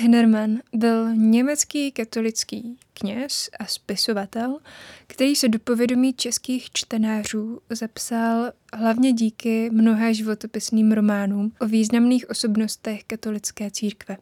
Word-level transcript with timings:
Wilhelm 0.00 0.12
Hinnermann 0.12 0.58
byl 0.72 1.14
německý 1.14 1.92
katolický 1.92 2.76
kněz 2.94 3.50
a 3.58 3.66
spisovatel, 3.66 4.58
který 5.06 5.36
se 5.36 5.48
do 5.48 5.58
povědomí 5.58 6.14
českých 6.14 6.70
čtenářů 6.72 7.60
zapsal 7.70 8.52
hlavně 8.74 9.12
díky 9.12 9.70
mnoha 9.70 10.12
životopisným 10.12 10.92
románům 10.92 11.52
o 11.60 11.66
významných 11.66 12.30
osobnostech 12.30 13.04
katolické 13.04 13.70
církve. 13.70 14.16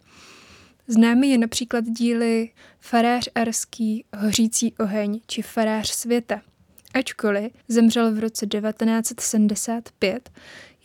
Známý 0.89 1.31
je 1.31 1.39
například 1.39 1.85
díly 1.85 2.51
Farář 2.81 3.29
Arský, 3.35 4.05
Hořící 4.17 4.75
oheň 4.79 5.21
či 5.27 5.43
Farář 5.43 5.91
světa. 5.91 6.43
Ačkoliv 6.95 7.53
zemřel 7.69 8.15
v 8.15 8.19
roce 8.19 8.47
1975, 8.47 10.31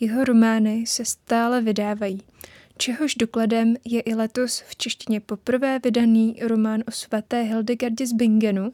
jeho 0.00 0.24
romány 0.24 0.84
se 0.86 1.04
stále 1.04 1.60
vydávají– 1.60 2.22
čehož 2.76 3.14
dokladem 3.14 3.76
je 3.84 4.00
i 4.00 4.14
letos 4.14 4.60
v 4.68 4.76
češtině 4.76 5.20
poprvé 5.20 5.78
vydaný 5.78 6.36
román 6.42 6.84
o 6.88 6.90
svaté 6.90 7.42
Hildegardě 7.42 8.06
z 8.06 8.12
Bingenu, 8.12 8.72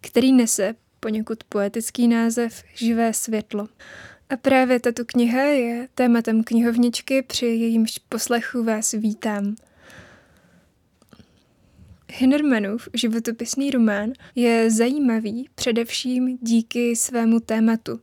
který 0.00 0.32
nese 0.32 0.74
poněkud 1.00 1.44
poetický 1.44 2.08
název 2.08 2.62
Živé 2.74 3.12
světlo. 3.12 3.68
A 4.30 4.36
právě 4.36 4.80
tato 4.80 5.04
kniha 5.04 5.42
je 5.42 5.88
tématem 5.94 6.44
knihovničky, 6.44 7.22
při 7.22 7.46
jejímž 7.46 7.98
poslechu 8.08 8.64
vás 8.64 8.92
vítám. 8.92 9.56
Hinnermanův 12.12 12.88
životopisný 12.94 13.70
román 13.70 14.12
je 14.34 14.70
zajímavý 14.70 15.48
především 15.54 16.38
díky 16.42 16.96
svému 16.96 17.40
tématu, 17.40 18.00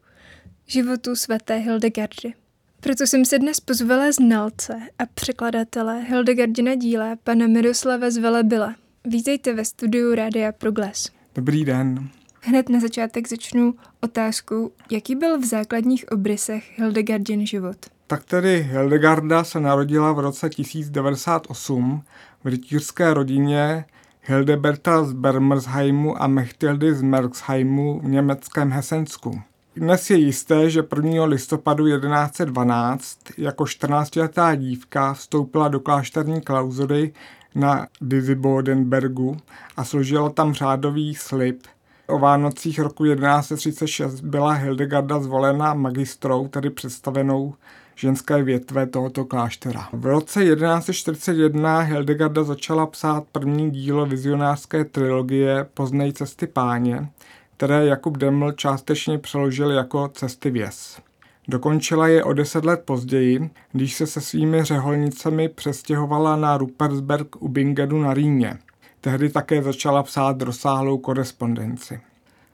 životu 0.68 1.16
svaté 1.16 1.58
Hildegardy. 1.58 2.34
Proto 2.80 3.08
jsem 3.08 3.26
se 3.26 3.40
dnes 3.40 3.60
pozvala 3.60 4.12
znalce 4.12 4.74
a 5.00 5.06
překladatele 5.14 6.02
Hildegardina 6.02 6.76
díla 6.76 7.16
pana 7.24 7.48
Miroslava 7.48 8.10
z 8.10 8.18
Velebila. 8.18 8.76
Vítejte 9.06 9.54
ve 9.54 9.66
studiu 9.66 10.16
Rádia 10.16 10.52
Proglas. 10.52 11.08
Dobrý 11.36 11.66
den. 11.66 12.10
Hned 12.42 12.70
na 12.70 12.80
začátek 12.80 13.28
začnu 13.30 13.74
otázkou, 14.02 14.72
jaký 14.92 15.16
byl 15.16 15.40
v 15.40 15.46
základních 15.46 16.12
obrysech 16.12 16.80
Hildegardin 16.80 17.48
život? 17.48 17.78
Tak 18.08 18.24
tedy 18.24 18.64
Hildegarda 18.72 19.44
se 19.44 19.60
narodila 19.60 20.12
v 20.12 20.20
roce 20.20 20.50
1098 20.50 22.04
v 22.44 22.48
rytířské 22.48 23.14
rodině 23.14 23.86
Hildeberta 24.22 25.04
z 25.04 25.14
Bermersheimu 25.14 26.22
a 26.22 26.28
Mechtildy 26.28 26.96
z 26.96 27.02
Merksheimu 27.02 28.00
v 28.00 28.08
německém 28.08 28.72
Hesensku. 28.72 29.42
Dnes 29.78 30.10
je 30.10 30.18
jisté, 30.18 30.70
že 30.70 30.84
1. 30.96 31.26
listopadu 31.26 31.88
1112 31.88 33.18
jako 33.38 33.64
14-letá 33.64 34.56
dívka 34.56 35.14
vstoupila 35.14 35.68
do 35.68 35.80
klášterní 35.80 36.42
klauzury 36.42 37.14
na 37.56 37.88
Dizibodenbergu 38.02 39.38
a 39.78 39.84
složila 39.84 40.30
tam 40.30 40.54
řádový 40.54 41.16
slib. 41.16 41.62
O 42.08 42.20
Vánocích 42.20 42.80
roku 42.80 43.06
1136 43.06 44.22
byla 44.22 44.52
Hildegarda 44.52 45.20
zvolena 45.20 45.74
magistrou, 45.74 46.48
tedy 46.48 46.70
představenou 46.70 47.54
ženské 47.96 48.44
větve 48.44 48.88
tohoto 48.88 49.26
kláštera. 49.26 49.90
V 49.94 50.06
roce 50.06 50.46
1141 50.46 51.80
Hildegarda 51.80 52.44
začala 52.44 52.86
psát 52.86 53.24
první 53.32 53.72
dílo 53.72 54.06
vizionářské 54.06 54.86
trilogie 54.86 55.66
Poznej 55.74 56.14
cesty 56.14 56.48
páně, 56.48 57.10
které 57.58 57.86
Jakub 57.86 58.18
Deml 58.18 58.52
částečně 58.52 59.18
přeložil 59.18 59.72
jako 59.72 60.08
Cesty 60.08 60.50
věz. 60.50 61.00
Dokončila 61.48 62.08
je 62.08 62.24
o 62.24 62.34
deset 62.34 62.66
let 62.66 62.82
později, 62.86 63.50
když 63.72 63.96
se 63.96 64.08
se 64.08 64.22
svými 64.22 64.64
řeholnicemi 64.64 65.50
přestěhovala 65.50 66.36
na 66.36 66.58
Rupersberg 66.58 67.42
u 67.42 67.48
Bingenu 67.48 68.02
na 68.02 68.14
Rýně. 68.14 68.58
Tehdy 69.02 69.30
také 69.30 69.64
začala 69.64 70.04
psát 70.04 70.42
rozsáhlou 70.42 70.98
korespondenci. 70.98 72.02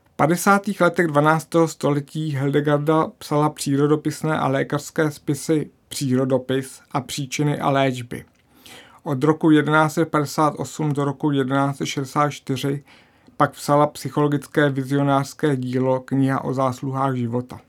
V 0.03 0.15
50. 0.15 0.61
letech 0.79 1.07
12. 1.07 1.47
století 1.65 2.35
Hildegarda 2.35 3.07
psala 3.17 3.49
přírodopisné 3.49 4.39
a 4.39 4.47
lékařské 4.47 5.11
spisy 5.11 5.69
Přírodopis 5.87 6.81
a 6.91 7.01
příčiny 7.01 7.59
a 7.59 7.69
léčby. 7.69 8.25
Od 9.03 9.23
roku 9.23 9.51
1158 9.51 10.93
do 10.93 11.05
roku 11.05 11.31
1164 11.31 12.83
pak 13.37 13.51
psala 13.51 13.87
psychologické 13.87 14.69
vizionářské 14.69 15.55
dílo 15.55 15.99
Kniha 15.99 16.43
o 16.43 16.53
zásluhách 16.53 17.15
života. 17.15 17.59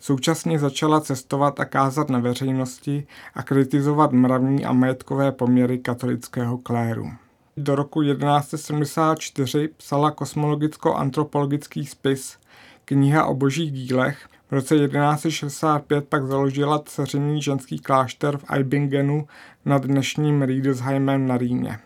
Současně 0.00 0.58
začala 0.58 1.00
cestovat 1.00 1.60
a 1.60 1.64
kázat 1.64 2.10
na 2.10 2.18
veřejnosti 2.18 3.06
a 3.34 3.42
kritizovat 3.42 4.12
mravní 4.12 4.64
a 4.64 4.72
majetkové 4.72 5.32
poměry 5.32 5.78
katolického 5.78 6.58
kléru. 6.58 7.10
Do 7.56 7.74
roku 7.74 8.02
1174 8.02 9.68
psala 9.76 10.10
kosmologicko-antropologický 10.10 11.86
spis 11.86 12.36
Kniha 12.84 13.24
o 13.24 13.34
božích 13.34 13.72
dílech, 13.72 14.28
v 14.50 14.54
roce 14.54 14.78
1165 14.78 16.08
pak 16.08 16.26
založila 16.26 16.78
dceřiný 16.78 17.42
ženský 17.42 17.78
klášter 17.78 18.36
v 18.36 18.44
Eibingenu 18.50 19.26
nad 19.64 19.86
dnešním 19.86 20.42
Riedesheimem 20.42 21.26
na 21.26 21.36
Rýně. 21.36 21.78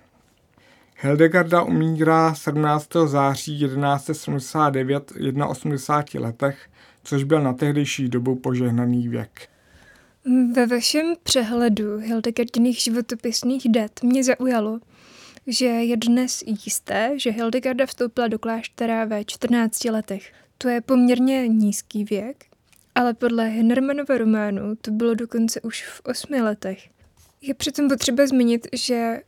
Hildegarda 0.98 1.62
umírá 1.62 2.34
17. 2.34 2.88
září 3.06 3.58
1179 3.58 5.10
v 5.10 5.46
81 5.46 6.26
letech, 6.26 6.68
což 7.04 7.24
byl 7.24 7.42
na 7.42 7.52
tehdejší 7.52 8.08
dobu 8.08 8.36
požehnaný 8.36 9.08
věk. 9.08 9.48
Ve 10.52 10.66
vašem 10.66 11.14
přehledu 11.22 11.98
Hildegardiných 11.98 12.78
životopisných 12.78 13.68
dat 13.68 14.02
mě 14.02 14.24
zaujalo, 14.24 14.80
že 15.46 15.66
je 15.66 15.96
dnes 15.96 16.44
jisté, 16.46 17.12
že 17.16 17.30
Hildegarda 17.30 17.86
vstoupila 17.86 18.28
do 18.28 18.38
kláštera 18.38 19.04
ve 19.04 19.24
14 19.24 19.84
letech. 19.84 20.32
To 20.58 20.68
je 20.68 20.80
poměrně 20.80 21.48
nízký 21.48 22.04
věk, 22.04 22.44
ale 22.94 23.14
podle 23.14 23.48
Hinnermanova 23.48 24.18
románu 24.18 24.76
to 24.80 24.90
bylo 24.90 25.14
dokonce 25.14 25.60
už 25.60 25.84
v 25.86 26.00
8 26.04 26.34
letech. 26.42 26.88
Je 27.40 27.54
přitom 27.54 27.88
potřeba 27.88 28.26
zmínit, 28.26 28.68
že 28.72 29.20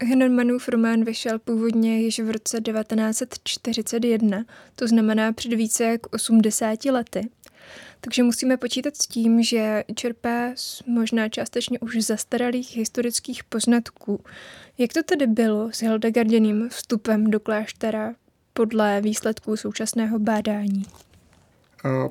Hinnermanův 0.00 0.68
román 0.68 1.04
vyšel 1.04 1.38
původně 1.38 2.00
již 2.00 2.20
v 2.20 2.30
roce 2.30 2.60
1941, 2.60 4.44
to 4.76 4.88
znamená 4.88 5.32
před 5.32 5.52
více 5.52 5.84
jak 5.84 6.14
80 6.14 6.84
lety. 6.84 7.28
Takže 8.00 8.22
musíme 8.22 8.56
počítat 8.56 8.96
s 8.96 9.06
tím, 9.06 9.42
že 9.42 9.84
čerpá 9.94 10.50
z 10.54 10.82
možná 10.86 11.28
částečně 11.28 11.78
už 11.78 11.96
zastaralých 12.00 12.76
historických 12.76 13.44
poznatků. 13.44 14.20
Jak 14.78 14.92
to 14.92 15.02
tedy 15.02 15.26
bylo 15.26 15.72
s 15.72 15.82
Hildegarděným 15.82 16.68
vstupem 16.68 17.30
do 17.30 17.40
kláštera 17.40 18.14
podle 18.52 19.00
výsledků 19.00 19.56
současného 19.56 20.18
bádání? 20.18 20.82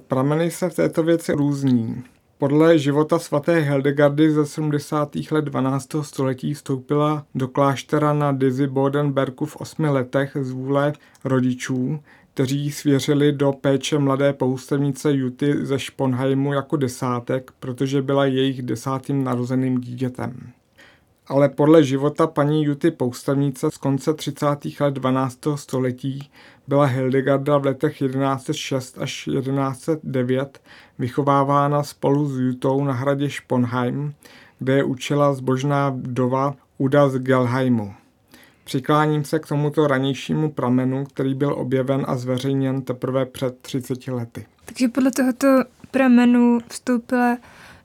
Prameny 0.08 0.52
se 0.52 0.70
v 0.70 0.76
této 0.76 1.04
věci 1.04 1.32
různí. 1.34 2.04
Podle 2.42 2.78
života 2.78 3.20
svaté 3.20 3.60
Hildegardy 3.60 4.32
ze 4.32 4.46
70. 4.46 5.16
let 5.32 5.46
12. 5.46 5.88
století 6.02 6.54
vstoupila 6.54 7.26
do 7.36 7.48
kláštera 7.48 8.14
na 8.14 8.32
Dizzy 8.32 8.68
Bodenbergu 8.68 9.46
v 9.46 9.56
osmi 9.56 9.90
letech 9.90 10.38
z 10.42 10.52
vůle 10.52 10.94
rodičů, 11.24 12.00
kteří 12.34 12.72
svěřili 12.72 13.32
do 13.32 13.52
péče 13.52 14.00
mladé 14.00 14.34
poustevnice 14.34 15.14
Juty 15.14 15.66
ze 15.66 15.80
Sponheimu 15.80 16.54
jako 16.54 16.78
desátek, 16.78 17.52
protože 17.60 18.02
byla 18.02 18.26
jejich 18.26 18.62
desátým 18.62 19.24
narozeným 19.24 19.82
dítětem. 19.82 20.52
Ale 21.28 21.50
podle 21.50 21.84
života 21.84 22.28
paní 22.28 22.64
Juty 22.64 22.92
Poustevnice 22.92 23.72
z 23.72 23.78
konce 23.78 24.14
30. 24.14 24.46
let 24.80 24.94
12. 24.94 25.40
století 25.56 26.30
byla 26.68 26.86
Hildegarda 26.86 27.58
v 27.58 27.66
letech 27.66 27.98
1106 27.98 28.98
až 28.98 29.30
1109 29.34 30.62
vychovávána 31.00 31.84
spolu 31.84 32.28
s 32.28 32.40
Jutou 32.40 32.84
na 32.84 32.94
hradě 32.94 33.30
Sponheim, 33.30 34.14
kde 34.60 34.76
je 34.76 34.84
učila 34.84 35.34
zbožná 35.34 35.90
vdova 35.90 36.56
Uda 36.78 37.10
z 37.10 37.20
Gelheimu. 37.20 37.94
Přikláním 38.64 39.24
se 39.24 39.40
k 39.40 39.48
tomuto 39.48 39.88
ranějšímu 39.88 40.52
pramenu, 40.52 41.06
který 41.06 41.36
byl 41.36 41.54
objeven 41.54 42.06
a 42.08 42.18
zveřejněn 42.18 42.82
teprve 42.82 43.26
před 43.26 43.58
30 43.62 44.08
lety. 44.08 44.46
Takže 44.66 44.88
podle 44.88 45.12
tohoto 45.12 45.48
pramenu 45.92 46.60
vstoupila 46.68 47.38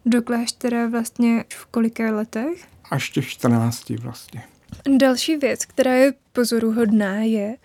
do 0.07 0.23
kláštera 0.23 0.89
vlastně 0.89 1.45
v 1.49 1.67
kolika 1.67 2.17
letech? 2.17 2.76
Až 2.91 3.11
těch 3.11 3.29
14 3.29 3.91
vlastně. 3.91 4.43
Další 4.99 5.37
věc, 5.37 5.65
která 5.65 5.93
je 5.95 6.15
pozoruhodná, 6.33 7.15
je, 7.15 7.57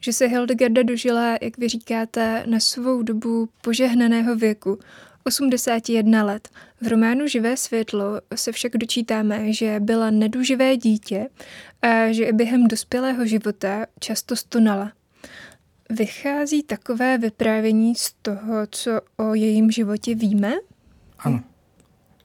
že 0.00 0.12
se 0.12 0.26
Hildegarda 0.26 0.82
dožila, 0.82 1.38
jak 1.42 1.58
vy 1.58 1.68
říkáte, 1.68 2.42
na 2.46 2.60
svou 2.60 3.02
dobu 3.02 3.48
požehnaného 3.62 4.36
věku, 4.36 4.78
81 5.24 6.24
let. 6.24 6.48
V 6.80 6.86
románu 6.86 7.26
Živé 7.26 7.56
světlo 7.56 8.20
se 8.34 8.52
však 8.52 8.72
dočítáme, 8.76 9.52
že 9.52 9.80
byla 9.80 10.10
neduživé 10.10 10.76
dítě 10.76 11.28
a 11.82 12.12
že 12.12 12.24
i 12.24 12.32
během 12.32 12.66
dospělého 12.66 13.26
života 13.26 13.86
často 14.00 14.36
stonala. 14.36 14.92
Vychází 15.90 16.62
takové 16.62 17.18
vyprávění 17.18 17.94
z 17.94 18.12
toho, 18.22 18.66
co 18.70 19.00
o 19.16 19.34
jejím 19.34 19.70
životě 19.70 20.14
víme? 20.14 20.52
Ano. 21.18 21.42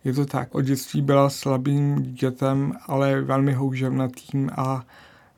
Je 0.06 0.14
to 0.14 0.26
tak. 0.26 0.56
Od 0.56 0.62
dětství 0.62 1.02
byla 1.02 1.30
slabým 1.30 2.04
dítětem, 2.04 2.74
ale 2.88 3.22
velmi 3.22 3.54
houževnatým 3.54 4.52
a 4.58 4.86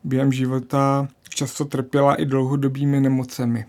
během 0.03 0.31
života 0.31 1.07
často 1.37 1.65
trpěla 1.65 2.15
i 2.15 2.25
dlouhodobými 2.25 2.99
nemocemi. 3.01 3.65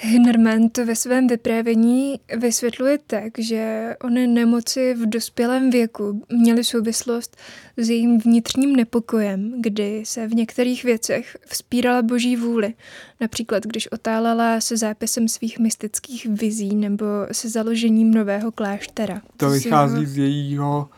Hinnerman 0.00 0.68
to 0.68 0.86
ve 0.86 0.96
svém 0.96 1.26
vyprávění 1.26 2.20
vysvětluje 2.36 2.98
tak, 3.06 3.38
že 3.38 3.94
ony 4.04 4.26
nemoci 4.26 4.94
v 4.94 5.06
dospělém 5.06 5.70
věku 5.70 6.22
měly 6.32 6.64
souvislost 6.64 7.36
s 7.76 7.90
jejím 7.90 8.18
vnitřním 8.18 8.76
nepokojem, 8.76 9.62
kdy 9.62 10.02
se 10.06 10.28
v 10.28 10.34
některých 10.34 10.84
věcech 10.84 11.36
vzpírala 11.46 12.02
boží 12.02 12.36
vůli, 12.36 12.74
například 13.20 13.66
když 13.66 13.92
otálela 13.92 14.60
se 14.60 14.76
zápisem 14.76 15.28
svých 15.28 15.58
mystických 15.58 16.26
vizí 16.26 16.74
nebo 16.74 17.04
se 17.32 17.48
založením 17.48 18.14
nového 18.14 18.52
kláštera. 18.52 19.22
To 19.36 19.50
vychází 19.50 20.06
z 20.06 20.18
jejího 20.18 20.88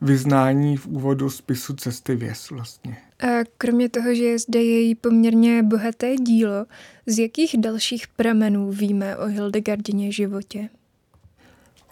vyznání 0.00 0.76
v 0.76 0.86
úvodu 0.86 1.30
spisu 1.30 1.76
Cesty 1.76 2.16
věs 2.16 2.50
vlastně. 2.50 2.96
A 3.22 3.26
kromě 3.58 3.88
toho, 3.88 4.14
že 4.14 4.24
je 4.24 4.38
zde 4.38 4.62
její 4.62 4.94
poměrně 4.94 5.62
bohaté 5.62 6.16
dílo, 6.16 6.66
z 7.06 7.18
jakých 7.18 7.56
dalších 7.58 8.08
pramenů 8.08 8.70
víme 8.72 9.16
o 9.16 9.26
Hildegardině 9.26 10.12
životě? 10.12 10.68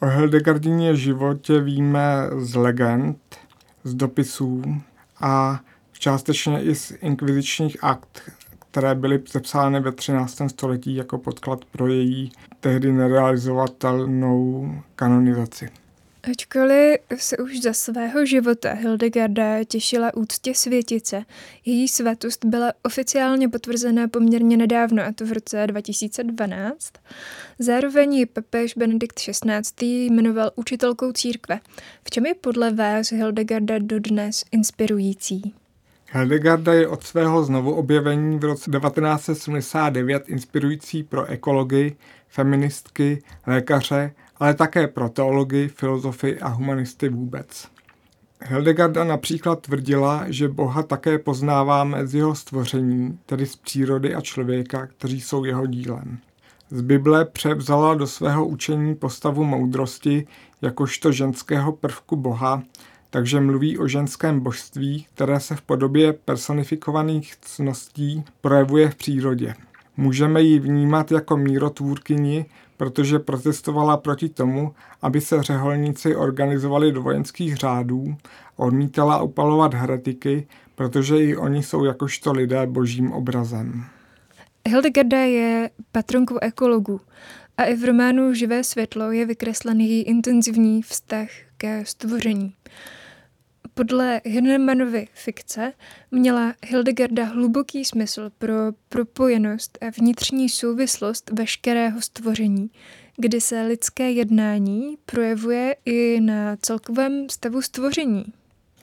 O 0.00 0.06
Hildegardině 0.06 0.97
životě 0.97 1.61
víme 1.61 2.31
z 2.38 2.55
legend, 2.55 3.19
z 3.85 3.94
dopisů 3.94 4.62
a 5.21 5.61
částečně 5.93 6.62
i 6.62 6.75
z 6.75 6.93
inkvizičních 7.00 7.85
akt, 7.85 8.31
které 8.71 8.94
byly 8.94 9.23
sepsány 9.27 9.81
ve 9.81 9.93
13. 9.93 10.43
století 10.47 10.94
jako 10.94 11.19
podklad 11.19 11.65
pro 11.65 11.87
její 11.87 12.32
tehdy 12.61 12.93
nerealizovatelnou 12.93 14.75
kanonizaci. 14.97 15.69
Ačkoliv 16.22 16.99
se 17.17 17.37
už 17.37 17.61
za 17.61 17.72
svého 17.72 18.26
života 18.26 18.72
Hildegarda 18.72 19.64
těšila 19.64 20.14
úctě 20.14 20.55
světice, 20.55 21.25
její 21.64 21.88
svatost 21.88 22.44
byla 22.44 22.72
oficiálně 22.82 23.49
potvrzená 23.49 24.08
poměrně 24.08 24.56
nedávno, 24.56 25.02
a 25.02 25.12
to 25.12 25.26
v 25.26 25.32
roce 25.32 25.67
2012. 25.67 26.93
Zároveň 27.58 28.14
ji 28.14 28.26
papež 28.26 28.75
Benedikt 28.76 29.20
XVI. 29.20 29.87
jmenoval 29.87 30.50
učitelkou 30.56 31.12
církve. 31.12 31.61
V 32.05 32.11
čem 32.11 32.26
je 32.26 32.34
podle 32.34 32.75
vás 32.75 33.12
Hildegarda 33.12 33.78
dodnes 33.78 34.44
inspirující? 34.52 35.55
Hildegarda 36.12 36.72
je 36.75 36.88
od 36.88 37.05
svého 37.05 37.44
znovu 37.44 37.75
objevení 37.75 38.38
v 38.38 38.44
roce 38.44 38.70
1979 38.70 40.28
inspirující 40.28 41.02
pro 41.02 41.26
ekology, 41.26 41.96
feministky, 42.28 43.22
lékaře 43.46 44.12
ale 44.40 44.54
také 44.54 44.87
pro 44.87 45.08
teologii, 45.08 45.69
filozofy 45.69 46.40
a 46.40 46.48
humanisty 46.48 47.08
vůbec. 47.08 47.69
Hildegarda 48.42 49.04
například 49.04 49.60
tvrdila, 49.60 50.25
že 50.28 50.48
Boha 50.48 50.82
také 50.82 51.19
poznáváme 51.19 52.06
z 52.06 52.14
jeho 52.14 52.34
stvoření, 52.34 53.19
tedy 53.26 53.46
z 53.46 53.56
přírody 53.56 54.14
a 54.14 54.20
člověka, 54.20 54.87
kteří 54.87 55.20
jsou 55.20 55.44
jeho 55.44 55.66
dílem. 55.66 56.19
Z 56.70 56.81
Bible 56.81 57.25
převzala 57.25 57.94
do 57.94 58.06
svého 58.06 58.46
učení 58.46 58.94
postavu 58.94 59.44
moudrosti 59.44 60.26
jakožto 60.62 61.12
ženského 61.12 61.72
prvku 61.72 62.16
Boha, 62.16 62.62
takže 63.10 63.40
mluví 63.40 63.78
o 63.78 63.88
ženském 63.88 64.40
božství, 64.40 65.06
které 65.14 65.40
se 65.40 65.56
v 65.56 65.62
podobě 65.62 66.12
personifikovaných 66.12 67.36
cností 67.40 68.25
projevuje 68.40 68.90
v 68.90 68.94
přírodě. 68.94 69.54
Můžeme 69.96 70.43
ji 70.43 70.58
vnímat 70.58 71.12
jako 71.12 71.36
mírotvůrkyni, 71.36 72.46
protože 72.81 73.19
protestovala 73.19 73.97
proti 73.97 74.29
tomu, 74.29 74.75
aby 75.03 75.21
se 75.21 75.43
řeholníci 75.43 76.17
organizovali 76.17 76.93
do 76.93 77.03
vojenských 77.03 77.56
řádů, 77.56 78.17
odmítala 78.56 79.23
upalovat 79.23 79.75
heretiky, 79.75 80.47
protože 80.75 81.25
i 81.25 81.37
oni 81.37 81.62
jsou 81.62 81.85
jakožto 81.85 82.32
lidé 82.32 82.67
božím 82.67 83.12
obrazem. 83.12 83.85
Hildegarda 84.69 85.19
je 85.19 85.71
patronkou 85.93 86.38
ekologů 86.43 87.00
a 87.56 87.65
i 87.65 87.77
v 87.77 87.85
románu 87.85 88.35
Živé 88.35 88.65
světlo 88.65 89.12
je 89.12 89.27
vykreslen 89.27 89.81
její 89.81 90.03
intenzivní 90.03 90.82
vztah 90.82 91.29
ke 91.56 91.85
stvoření. 91.87 92.55
Podle 93.81 94.21
Hinemanovy 94.25 95.06
fikce 95.15 95.73
měla 96.11 96.55
Hildegarda 96.67 97.25
hluboký 97.25 97.85
smysl 97.85 98.31
pro 98.38 98.55
propojenost 98.88 99.79
a 99.81 99.91
vnitřní 100.00 100.49
souvislost 100.49 101.31
veškerého 101.31 102.00
stvoření, 102.00 102.71
kdy 103.17 103.41
se 103.41 103.62
lidské 103.62 104.11
jednání 104.11 104.99
projevuje 105.06 105.77
i 105.85 106.21
na 106.21 106.56
celkovém 106.56 107.29
stavu 107.29 107.62
stvoření. 107.62 108.25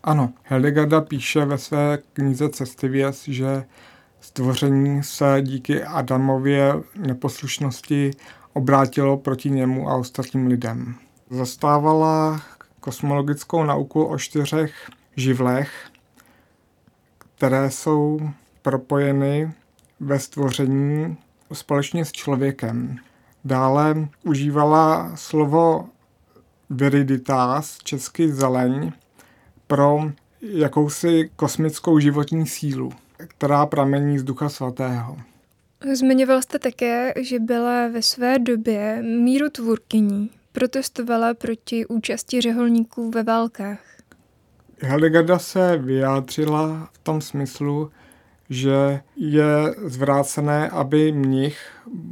Ano, 0.03 0.33
Hildegarda 0.43 1.01
píše 1.01 1.45
ve 1.45 1.57
své 1.57 1.97
knize 2.13 2.49
Cestivěs, 2.49 3.23
že 3.27 3.63
stvoření 4.19 5.03
se 5.03 5.37
díky 5.41 5.83
Adamově 5.83 6.73
neposlušnosti 6.95 8.11
obrátilo 8.53 9.17
proti 9.17 9.49
němu 9.49 9.89
a 9.89 9.95
ostatním 9.95 10.47
lidem. 10.47 10.95
Zastávala 11.29 12.41
kosmologickou 12.87 13.63
nauku 13.63 14.03
o 14.03 14.17
čtyřech 14.17 14.89
živlech, 15.15 15.71
které 17.35 17.71
jsou 17.71 18.19
propojeny 18.61 19.51
ve 19.99 20.19
stvoření 20.19 21.17
společně 21.53 22.05
s 22.05 22.11
člověkem. 22.11 22.97
Dále 23.45 24.07
užívala 24.23 25.11
slovo 25.15 25.89
viriditas, 26.69 27.77
český 27.83 28.31
zeleň, 28.31 28.91
pro 29.67 30.11
jakousi 30.41 31.29
kosmickou 31.35 31.99
životní 31.99 32.47
sílu, 32.47 32.91
která 33.17 33.65
pramení 33.65 34.19
z 34.19 34.23
Ducha 34.23 34.49
Svatého. 34.49 35.17
Zmiňoval 35.93 36.41
jste 36.41 36.59
také, 36.59 37.13
že 37.21 37.39
byla 37.39 37.87
ve 37.87 38.01
své 38.01 38.39
době 38.39 39.01
mírotvůrkyní 39.01 40.29
protestovala 40.57 41.33
proti 41.33 41.85
účasti 41.85 42.41
řeholníků 42.41 43.11
ve 43.11 43.23
válkách. 43.23 43.79
Hildegarda 44.81 45.39
se 45.39 45.77
vyjádřila 45.77 46.89
v 46.93 46.97
tom 46.97 47.21
smyslu, 47.21 47.91
že 48.49 49.01
je 49.15 49.45
zvrácené, 49.85 50.69
aby 50.69 51.11
mnich, 51.11 51.59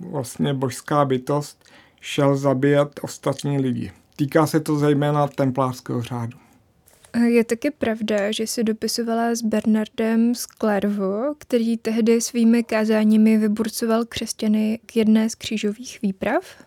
vlastně 0.09 0.53
božská 0.53 1.05
bytost, 1.05 1.63
šel 2.01 2.37
zabíjet 2.37 2.99
ostatní 3.01 3.59
lidi. 3.59 3.91
Týká 4.15 4.47
se 4.47 4.59
to 4.59 4.75
zejména 4.75 5.27
templářského 5.27 6.01
řádu. 6.01 6.37
Je 7.27 7.43
taky 7.43 7.71
pravda, 7.71 8.31
že 8.31 8.47
se 8.47 8.63
dopisovala 8.63 9.35
s 9.35 9.41
Bernardem 9.41 10.35
z 10.35 10.45
Clairvaux, 10.45 11.37
který 11.37 11.77
tehdy 11.77 12.21
svými 12.21 12.63
kázáními 12.63 13.37
vyburcoval 13.37 14.05
křesťany 14.05 14.79
k 14.85 14.95
jedné 14.95 15.29
z 15.29 15.35
křížových 15.35 16.01
výprav? 16.01 16.65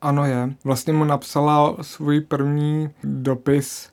Ano 0.00 0.24
je. 0.24 0.54
Vlastně 0.64 0.92
mu 0.92 1.04
napsala 1.04 1.76
svůj 1.82 2.20
první 2.20 2.90
dopis, 3.04 3.88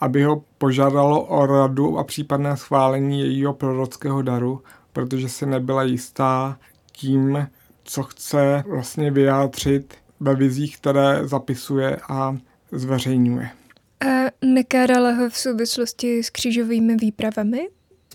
aby 0.00 0.24
ho 0.24 0.42
požádalo 0.58 1.24
o 1.24 1.46
radu 1.46 1.98
a 1.98 2.04
případné 2.04 2.56
schválení 2.56 3.20
jejího 3.20 3.52
prorockého 3.52 4.22
daru, 4.22 4.62
protože 4.92 5.28
si 5.28 5.46
nebyla 5.46 5.82
jistá 5.82 6.58
tím, 6.92 7.48
co 7.84 8.02
chce 8.02 8.64
vlastně 8.68 9.10
vyjádřit 9.10 9.94
ve 10.20 10.34
vizích, 10.34 10.78
které 10.78 11.28
zapisuje 11.28 11.96
a 12.08 12.36
zveřejňuje. 12.72 13.50
A 14.06 14.30
nekárala 14.44 15.10
ho 15.10 15.30
v 15.30 15.36
souvislosti 15.36 16.22
s 16.22 16.30
křížovými 16.30 16.96
výpravami? 16.96 17.68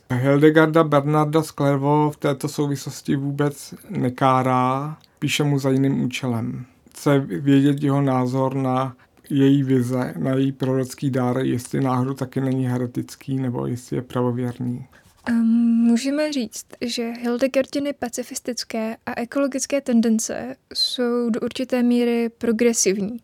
Hildegarda 0.09 0.83
Bernarda 0.83 1.43
z 1.43 1.51
Clairvaux 1.51 2.15
v 2.15 2.19
této 2.19 2.47
souvislosti 2.47 3.15
vůbec 3.15 3.73
nekárá, 3.89 4.97
píše 5.19 5.43
mu 5.43 5.59
za 5.59 5.69
jiným 5.69 6.03
účelem 6.03 6.65
chce 6.91 7.19
vědět 7.19 7.83
jeho 7.83 8.01
názor 8.01 8.55
na 8.55 8.95
její 9.29 9.63
vize, 9.63 10.13
na 10.17 10.33
její 10.33 10.51
prorocký 10.51 11.09
dár, 11.09 11.37
jestli 11.37 11.81
náhodou 11.81 12.13
taky 12.13 12.41
není 12.41 12.67
heretický 12.67 13.35
nebo 13.35 13.67
jestli 13.67 13.95
je 13.95 14.01
pravověrný. 14.01 14.85
Um, 15.29 15.45
můžeme 15.87 16.33
říct, 16.33 16.65
že 16.81 17.11
Hildegardiny 17.11 17.93
pacifistické 17.93 18.97
a 19.05 19.19
ekologické 19.21 19.81
tendence 19.81 20.55
jsou 20.73 21.29
do 21.29 21.39
určité 21.39 21.83
míry 21.83 22.29
progresivní. 22.37 23.19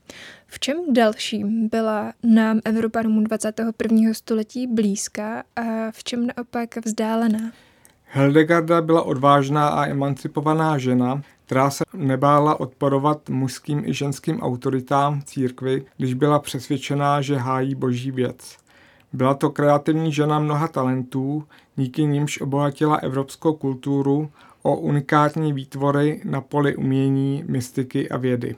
V 0.48 0.60
čem 0.60 0.78
dalším 0.94 1.70
byla 1.70 2.14
nám 2.24 2.62
Evropanům 2.66 3.24
21. 3.24 4.14
století 4.14 4.68
blízká 4.68 5.44
a 5.56 5.92
v 5.92 6.04
čem 6.04 6.28
naopak 6.28 6.86
vzdálená? 6.86 7.52
Hildegarda 8.10 8.82
byla 8.82 9.02
odvážná 9.02 9.68
a 9.68 9.86
emancipovaná 9.86 10.78
žena, 10.78 11.22
která 11.46 11.70
se 11.70 11.84
nebála 11.94 12.60
odporovat 12.60 13.30
mužským 13.30 13.84
i 13.86 13.94
ženským 13.94 14.42
autoritám 14.42 15.22
církvy, 15.22 15.86
když 15.98 16.14
byla 16.14 16.40
přesvědčená, 16.40 17.22
že 17.22 17.36
hájí 17.38 17.76
boží 17.76 18.12
věc. 18.12 18.58
Byla 19.14 19.34
to 19.34 19.50
kreativní 19.50 20.14
žena 20.14 20.40
mnoha 20.40 20.68
talentů, 20.68 21.44
díky 21.76 22.06
nímž 22.06 22.42
obohatila 22.42 22.96
evropskou 22.96 23.54
kulturu 23.54 24.30
o 24.62 24.76
unikátní 24.76 25.54
výtvory 25.54 26.22
na 26.24 26.42
poli 26.42 26.76
umění, 26.76 27.44
mystiky 27.48 28.10
a 28.10 28.18
vědy. 28.18 28.56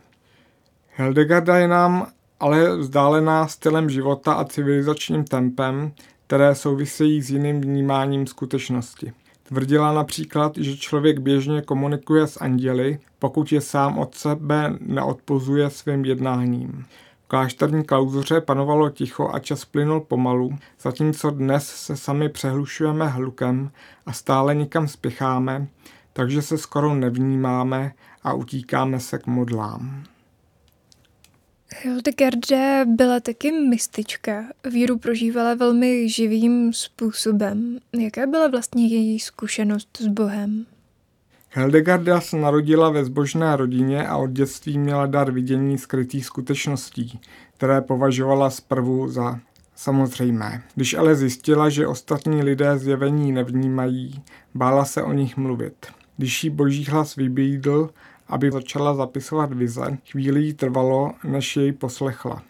Hildegarda 0.96 1.58
je 1.58 1.68
nám 1.68 2.08
ale 2.40 2.78
vzdálená 2.78 3.48
stylem 3.48 3.90
života 3.90 4.34
a 4.34 4.46
civilizačním 4.46 5.24
tempem, 5.24 5.92
které 6.28 6.56
souvisejí 6.56 7.22
s 7.22 7.30
jiným 7.30 7.62
vnímáním 7.62 8.28
skutečnosti. 8.28 9.14
Tvrdila 9.50 9.94
například, 9.94 10.58
že 10.58 10.78
člověk 10.78 11.20
běžně 11.20 11.62
komunikuje 11.62 12.28
s 12.28 12.42
anděli, 12.42 13.00
pokud 13.20 13.52
je 13.52 13.62
sám 13.62 13.98
od 13.98 14.16
sebe 14.16 14.74
neodpozuje 14.80 15.70
svým 15.70 16.06
jednáním. 16.06 16.86
V 17.24 17.28
klášterní 17.28 17.84
klauzuře 17.84 18.42
panovalo 18.42 18.90
ticho 18.90 19.30
a 19.34 19.40
čas 19.40 19.66
plynul 19.66 20.00
pomalu, 20.00 20.58
zatímco 20.82 21.30
dnes 21.32 21.68
se 21.68 21.98
sami 21.98 22.30
přehlušujeme 22.30 23.08
hlukem 23.08 23.72
a 24.06 24.14
stále 24.14 24.56
nikam 24.56 24.88
spěcháme, 24.88 25.68
takže 26.14 26.42
se 26.42 26.58
skoro 26.58 26.96
nevnímáme 26.96 27.94
a 28.24 28.34
utíkáme 28.34 29.00
se 29.00 29.18
k 29.18 29.28
modlám. 29.28 30.04
Hildegarda 31.82 32.86
byla 32.86 33.20
taky 33.20 33.52
mystička. 33.52 34.46
Víru 34.72 34.98
prožívala 34.98 35.54
velmi 35.54 36.10
živým 36.10 36.74
způsobem. 36.74 37.78
Jaká 38.00 38.28
byla 38.28 38.48
vlastně 38.48 38.88
její 38.88 39.20
zkušenost 39.20 39.98
s 40.00 40.08
Bohem? 40.08 40.66
Hildegarda 41.52 42.22
se 42.22 42.38
narodila 42.38 42.90
ve 42.90 43.06
zbožné 43.06 43.56
rodině 43.56 44.08
a 44.08 44.18
od 44.18 44.30
dětství 44.30 44.78
měla 44.78 45.06
dar 45.06 45.32
vidění 45.32 45.78
skrytých 45.78 46.26
skutečností, 46.26 47.20
které 47.58 47.82
považovala 47.82 48.50
zprvu 48.50 49.12
za 49.12 49.40
samozřejmé. 49.76 50.64
Když 50.76 50.94
ale 50.94 51.16
zjistila, 51.16 51.70
že 51.70 51.88
ostatní 51.88 52.44
lidé 52.44 52.78
zjevení 52.78 53.32
nevnímají, 53.32 54.24
bála 54.56 54.86
se 54.86 55.04
o 55.04 55.14
nich 55.14 55.38
mluvit. 55.38 55.88
Když 56.18 56.44
jí 56.44 56.50
boží 56.50 56.86
hlas 56.86 57.16
vybídl, 57.16 57.90
aby 58.30 58.52
začala 58.52 58.94
zapisovat 58.94 59.54
vize, 59.54 59.98
chvíli 60.12 60.42
jí 60.42 60.54
trvalo, 60.54 61.12
než 61.24 61.58
jej 61.58 61.72
poslechla. 61.72 62.42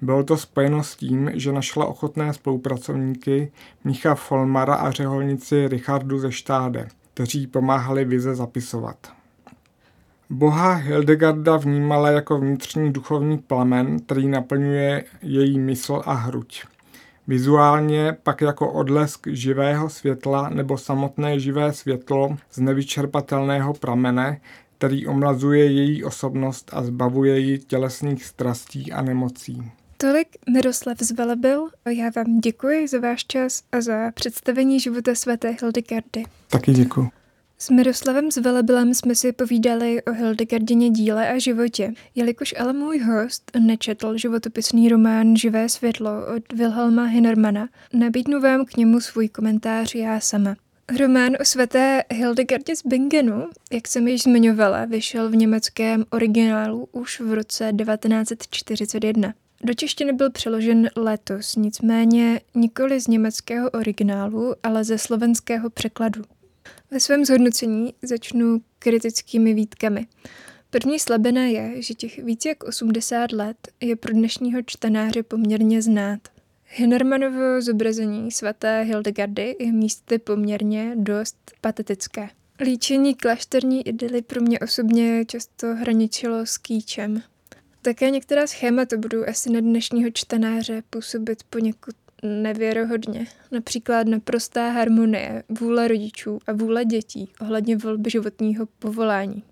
Bylo 0.00 0.24
to 0.24 0.36
spojeno 0.36 0.84
s 0.84 0.96
tím, 0.96 1.30
že 1.34 1.52
našla 1.52 1.86
ochotné 1.86 2.32
spolupracovníky 2.32 3.52
Micha 3.84 4.14
Folmara 4.14 4.74
a 4.74 4.90
řeholnici 4.90 5.68
Richardu 5.68 6.18
ze 6.18 6.32
Štáde, 6.32 6.88
kteří 7.14 7.46
pomáhali 7.46 8.04
vize 8.04 8.34
zapisovat. 8.34 8.96
Boha 10.30 10.72
Hildegarda 10.74 11.56
vnímala 11.56 12.10
jako 12.10 12.38
vnitřní 12.38 12.92
duchovní 12.92 13.38
plamen, 13.38 13.98
který 13.98 14.28
naplňuje 14.28 15.04
její 15.22 15.58
mysl 15.58 16.02
a 16.04 16.12
hruď. 16.12 16.64
Vizuálně 17.26 18.16
pak 18.22 18.40
jako 18.40 18.72
odlesk 18.72 19.26
živého 19.26 19.88
světla 19.88 20.48
nebo 20.48 20.78
samotné 20.78 21.40
živé 21.40 21.72
světlo 21.72 22.36
z 22.52 22.58
nevyčerpatelného 22.58 23.74
pramene, 23.74 24.40
který 24.78 25.06
omlazuje 25.06 25.72
její 25.72 26.04
osobnost 26.04 26.70
a 26.72 26.82
zbavuje 26.82 27.38
ji 27.38 27.58
tělesných 27.58 28.24
strastí 28.24 28.92
a 28.92 29.02
nemocí. 29.02 29.62
Tolik 29.96 30.28
Miroslav 30.50 30.98
Zvelebil. 31.00 31.68
Já 31.88 32.10
vám 32.16 32.40
děkuji 32.40 32.88
za 32.88 32.98
váš 32.98 33.24
čas 33.24 33.62
a 33.72 33.80
za 33.80 34.10
představení 34.14 34.80
života 34.80 35.14
svaté 35.14 35.56
Hildegardy. 35.60 36.24
Taky 36.48 36.72
děkuji. 36.72 37.10
S 37.58 37.70
Miroslavem 37.70 38.30
Zvelebilem 38.30 38.94
jsme 38.94 39.14
si 39.14 39.32
povídali 39.32 40.02
o 40.02 40.12
Hildegardině 40.12 40.90
díle 40.90 41.28
a 41.28 41.38
životě. 41.38 41.92
Jelikož 42.14 42.54
ale 42.58 42.72
můj 42.72 42.98
host 42.98 43.50
nečetl 43.58 44.18
životopisný 44.18 44.88
román 44.88 45.36
Živé 45.36 45.68
světlo 45.68 46.10
od 46.36 46.52
Wilhelma 46.52 47.04
Hinermana, 47.04 47.68
nabídnu 47.92 48.40
vám 48.40 48.64
k 48.64 48.76
němu 48.76 49.00
svůj 49.00 49.28
komentář 49.28 49.94
já 49.94 50.20
sama. 50.20 50.56
Román 50.92 51.36
o 51.40 51.44
svaté 51.44 52.02
Hildegardě 52.10 52.76
z 52.76 52.82
Bingenu, 52.86 53.48
jak 53.72 53.88
jsem 53.88 54.08
již 54.08 54.22
zmiňovala, 54.22 54.84
vyšel 54.84 55.30
v 55.30 55.36
německém 55.36 56.04
originálu 56.10 56.88
už 56.92 57.20
v 57.20 57.32
roce 57.32 57.72
1941. 57.76 59.34
Do 59.62 59.74
češtiny 59.74 60.12
byl 60.12 60.30
přeložen 60.30 60.90
letos, 60.96 61.56
nicméně 61.56 62.40
nikoli 62.54 63.00
z 63.00 63.06
německého 63.06 63.70
originálu, 63.70 64.54
ale 64.62 64.84
ze 64.84 64.98
slovenského 64.98 65.70
překladu. 65.70 66.22
Ve 66.90 67.00
svém 67.00 67.24
zhodnocení 67.24 67.94
začnu 68.02 68.60
kritickými 68.78 69.54
výtkami. 69.54 70.06
První 70.70 70.98
slabina 70.98 71.42
je, 71.42 71.82
že 71.82 71.94
těch 71.94 72.18
víc 72.18 72.44
jak 72.44 72.64
80 72.64 73.32
let 73.32 73.68
je 73.80 73.96
pro 73.96 74.12
dnešního 74.12 74.62
čtenáře 74.66 75.22
poměrně 75.22 75.82
znát. 75.82 76.33
Hinermanovo 76.76 77.60
zobrazení 77.60 78.30
svaté 78.30 78.82
Hildegardy 78.82 79.56
je 79.58 79.72
místy 79.72 80.18
poměrně 80.18 80.92
dost 80.96 81.36
patetické. 81.60 82.28
Líčení 82.60 83.14
klášterní 83.14 83.88
idyly 83.88 84.22
pro 84.22 84.40
mě 84.40 84.58
osobně 84.58 85.24
často 85.24 85.66
hraničilo 85.74 86.46
s 86.46 86.58
kýčem. 86.58 87.22
Také 87.82 88.10
některá 88.10 88.46
schémata 88.46 88.96
budou 88.96 89.24
asi 89.24 89.50
na 89.50 89.60
dnešního 89.60 90.10
čtenáře 90.12 90.82
působit 90.90 91.42
poněkud 91.50 91.94
nevěrohodně. 92.22 93.26
Například 93.50 94.06
naprostá 94.06 94.70
harmonie, 94.70 95.42
vůle 95.48 95.88
rodičů 95.88 96.38
a 96.46 96.52
vůle 96.52 96.84
dětí 96.84 97.28
ohledně 97.40 97.76
volby 97.76 98.10
životního 98.10 98.66
povolání. 98.66 99.42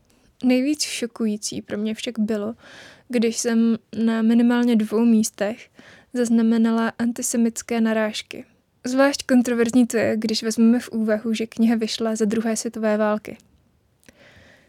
Nejvíc 0.45 0.83
šokující 0.83 1.62
pro 1.62 1.79
mě 1.79 1.95
však 1.95 2.19
bylo, 2.19 2.55
když 3.09 3.38
jsem 3.38 3.79
na 4.05 4.23
minimálně 4.23 4.76
dvou 4.76 5.05
místech 5.05 5.69
zaznamenala 6.12 6.92
antisemické 6.99 7.81
narážky. 7.81 8.45
Zvlášť 8.85 9.26
kontroverzní 9.26 9.87
to 9.87 9.97
je, 9.97 10.16
když 10.16 10.42
vezmeme 10.42 10.81
v 10.81 10.88
úvahu, 10.88 11.35
že 11.35 11.47
kniha 11.47 11.76
vyšla 11.76 12.16
za 12.16 12.25
druhé 12.25 12.57
světové 12.57 12.97
války. 12.97 13.37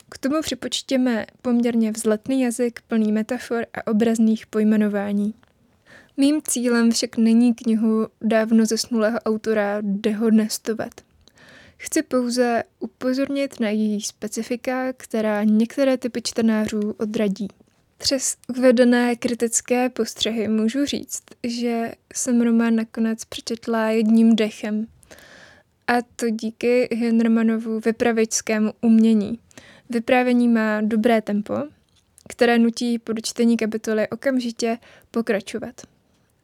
K 0.09 0.17
tomu 0.17 0.41
připočtěme 0.41 1.25
poměrně 1.41 1.91
vzletný 1.91 2.41
jazyk 2.41 2.81
plný 2.87 3.11
metafor 3.11 3.65
a 3.73 3.87
obrazných 3.87 4.47
pojmenování. 4.47 5.33
Mým 6.17 6.41
cílem 6.47 6.91
však 6.91 7.17
není 7.17 7.53
knihu 7.53 8.07
dávno 8.21 8.65
zesnulého 8.65 9.19
autora 9.19 9.77
dehonestovat. 9.81 10.93
Chci 11.77 12.03
pouze 12.03 12.63
upozornit 12.79 13.59
na 13.59 13.69
její 13.69 14.01
specifika, 14.01 14.93
která 14.93 15.43
některé 15.43 15.97
typy 15.97 16.21
čtenářů 16.21 16.95
odradí. 16.97 17.47
Přes 18.03 18.37
uvedené 18.57 19.15
kritické 19.15 19.89
postřehy 19.89 20.47
můžu 20.47 20.85
říct, 20.85 21.23
že 21.43 21.91
jsem 22.13 22.41
román 22.41 22.75
nakonec 22.75 23.25
přečetla 23.25 23.89
jedním 23.89 24.35
dechem. 24.35 24.87
A 25.87 25.93
to 26.15 26.29
díky 26.29 26.89
Henrmanovu 26.95 27.79
vypravěčskému 27.79 28.73
umění. 28.81 29.39
Vyprávění 29.89 30.47
má 30.47 30.81
dobré 30.81 31.21
tempo, 31.21 31.53
které 32.29 32.59
nutí 32.59 32.99
po 32.99 33.13
dočtení 33.13 33.57
kapitoly 33.57 34.09
okamžitě 34.09 34.77
pokračovat. 35.11 35.81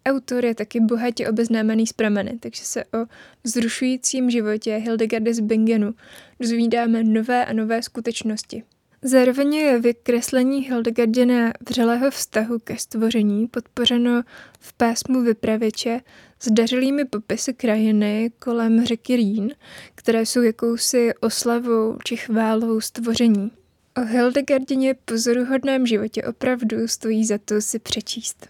Autor 0.05 0.45
je 0.45 0.55
taky 0.55 0.79
bohatě 0.79 1.29
obeznámený 1.29 1.87
s 1.87 1.93
prameny, 1.93 2.37
takže 2.39 2.63
se 2.63 2.85
o 2.85 3.05
vzrušujícím 3.43 4.29
životě 4.29 4.75
Hildegardy 4.75 5.33
z 5.33 5.39
Bingenu 5.39 5.93
dozvídáme 6.39 7.03
nové 7.03 7.45
a 7.45 7.53
nové 7.53 7.83
skutečnosti– 7.83 8.63
Zároveň 9.01 9.53
je 9.53 9.79
vykreslení 9.79 10.61
Hildegardina 10.61 11.53
vřelého 11.69 12.11
vztahu 12.11 12.59
ke 12.59 12.77
stvoření 12.77 13.47
podpořeno 13.47 14.23
v 14.59 14.73
pásmu 14.73 15.21
vypravěče 15.21 16.01
s 16.39 16.51
dařilými 16.51 17.05
popisy 17.05 17.53
krajiny 17.53 18.31
kolem 18.39 18.85
řeky 18.85 19.15
Rýn, 19.15 19.49
které 19.95 20.25
jsou 20.25 20.41
jakousi 20.41 21.13
oslavou 21.21 21.97
či 22.05 22.17
chválou 22.17 22.81
stvoření. 22.81 23.51
O 23.97 24.01
Hildegardině 24.01 24.93
pozoruhodném 25.05 25.87
životě 25.87 26.23
opravdu 26.23 26.87
stojí 26.87 27.25
za 27.25 27.37
to 27.45 27.61
si 27.61 27.79
přečíst. 27.79 28.47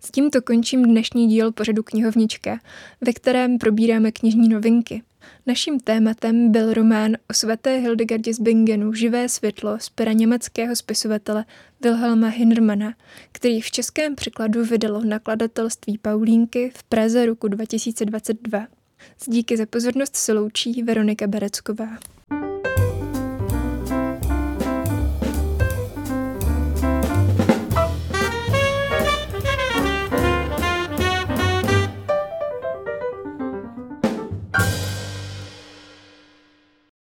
S 0.00 0.10
tímto 0.10 0.42
končím 0.42 0.84
dnešní 0.84 1.28
díl 1.28 1.52
pořadu 1.52 1.82
knihovnička, 1.82 2.60
ve 3.00 3.12
kterém 3.12 3.58
probíráme 3.58 4.12
knižní 4.12 4.48
novinky– 4.48 5.02
Naším 5.46 5.80
tématem 5.80 6.52
byl 6.52 6.74
román 6.74 7.12
o 7.30 7.34
svaté 7.34 7.76
Hildegardě 7.76 8.34
z 8.34 8.40
Bingenu 8.40 8.92
Živé 8.92 9.28
světlo 9.28 9.78
z 9.78 9.88
pera 9.88 10.12
německého 10.12 10.76
spisovatele 10.76 11.44
Wilhelma 11.80 12.28
Hinnermana, 12.28 12.94
který 13.32 13.60
v 13.60 13.70
českém 13.70 14.14
překladu 14.14 14.64
vydalo 14.64 15.04
nakladatelství 15.04 15.98
Paulínky 15.98 16.72
v 16.74 16.82
Praze 16.82 17.26
roku 17.26 17.48
2022. 17.48 18.66
S 19.18 19.28
díky 19.28 19.56
za 19.56 19.66
pozornost 19.66 20.16
se 20.16 20.32
loučí 20.32 20.82
Veronika 20.82 21.26
Berecková. 21.26 21.98